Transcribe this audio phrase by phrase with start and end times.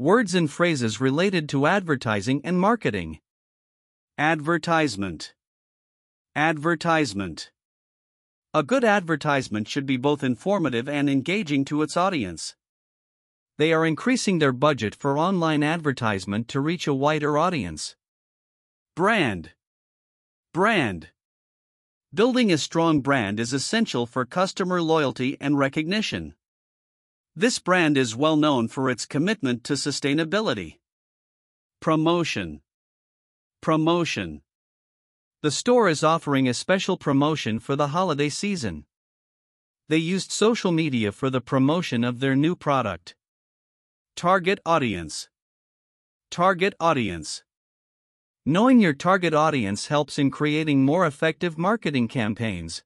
[0.00, 3.18] Words and phrases related to advertising and marketing.
[4.16, 5.34] Advertisement.
[6.36, 7.50] Advertisement.
[8.54, 12.54] A good advertisement should be both informative and engaging to its audience.
[13.56, 17.96] They are increasing their budget for online advertisement to reach a wider audience.
[18.94, 19.50] Brand.
[20.54, 21.08] Brand.
[22.14, 26.34] Building a strong brand is essential for customer loyalty and recognition.
[27.38, 30.78] This brand is well known for its commitment to sustainability.
[31.78, 32.62] Promotion.
[33.60, 34.42] Promotion.
[35.42, 38.86] The store is offering a special promotion for the holiday season.
[39.88, 43.14] They used social media for the promotion of their new product.
[44.16, 45.28] Target audience.
[46.32, 47.44] Target audience.
[48.44, 52.82] Knowing your target audience helps in creating more effective marketing campaigns.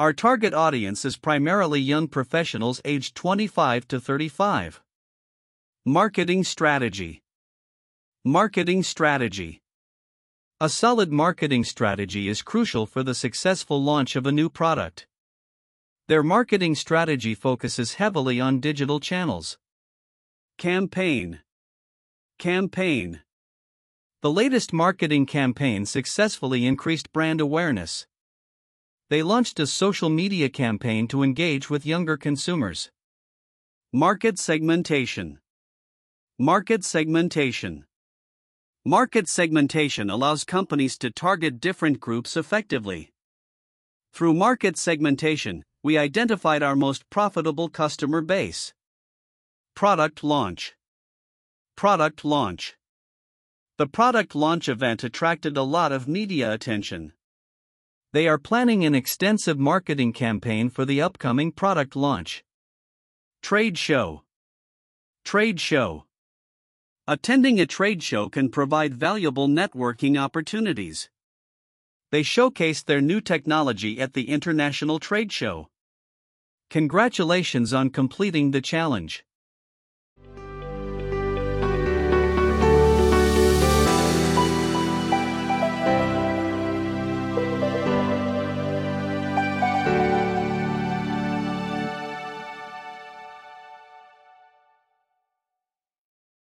[0.00, 4.80] Our target audience is primarily young professionals aged 25 to 35.
[5.84, 7.20] Marketing strategy.
[8.24, 9.60] Marketing strategy.
[10.58, 15.06] A solid marketing strategy is crucial for the successful launch of a new product.
[16.08, 19.58] Their marketing strategy focuses heavily on digital channels.
[20.56, 21.40] Campaign.
[22.38, 23.20] Campaign.
[24.22, 28.06] The latest marketing campaign successfully increased brand awareness.
[29.10, 32.92] They launched a social media campaign to engage with younger consumers.
[33.92, 35.40] Market segmentation.
[36.38, 37.86] Market segmentation.
[38.84, 43.10] Market segmentation allows companies to target different groups effectively.
[44.12, 48.72] Through market segmentation, we identified our most profitable customer base.
[49.74, 50.76] Product launch.
[51.76, 52.76] Product launch.
[53.76, 57.12] The product launch event attracted a lot of media attention.
[58.12, 62.42] They are planning an extensive marketing campaign for the upcoming product launch.
[63.40, 64.24] Trade show.
[65.24, 66.06] Trade show.
[67.06, 71.08] Attending a trade show can provide valuable networking opportunities.
[72.10, 75.68] They showcased their new technology at the International Trade Show.
[76.68, 79.24] Congratulations on completing the challenge.